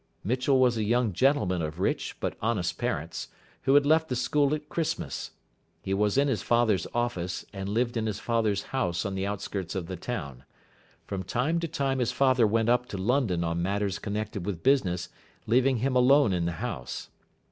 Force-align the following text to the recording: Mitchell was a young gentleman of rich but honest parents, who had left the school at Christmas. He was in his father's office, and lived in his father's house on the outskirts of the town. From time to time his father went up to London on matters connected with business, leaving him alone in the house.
Mitchell 0.23 0.57
was 0.59 0.77
a 0.77 0.83
young 0.83 1.13
gentleman 1.13 1.61
of 1.61 1.79
rich 1.79 2.15
but 2.19 2.35
honest 2.41 2.79
parents, 2.79 3.27
who 3.65 3.75
had 3.75 3.85
left 3.85 4.09
the 4.09 4.15
school 4.15 4.55
at 4.55 4.67
Christmas. 4.67 5.29
He 5.83 5.93
was 5.93 6.17
in 6.17 6.27
his 6.27 6.41
father's 6.41 6.87
office, 6.91 7.45
and 7.53 7.69
lived 7.69 7.95
in 7.95 8.07
his 8.07 8.17
father's 8.17 8.63
house 8.73 9.05
on 9.05 9.13
the 9.13 9.27
outskirts 9.27 9.75
of 9.75 9.85
the 9.85 9.97
town. 9.97 10.43
From 11.05 11.21
time 11.21 11.59
to 11.59 11.67
time 11.67 11.99
his 11.99 12.11
father 12.11 12.47
went 12.47 12.67
up 12.67 12.87
to 12.87 12.97
London 12.97 13.43
on 13.43 13.61
matters 13.61 13.99
connected 13.99 14.43
with 14.43 14.63
business, 14.63 15.07
leaving 15.45 15.77
him 15.77 15.95
alone 15.95 16.33
in 16.33 16.45
the 16.45 16.53
house. 16.53 17.09